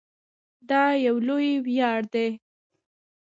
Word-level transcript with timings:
دا 0.69 0.83
یو 1.05 1.15
لوی 1.27 1.51
ویاړ 1.65 1.99
دی. 2.13 2.27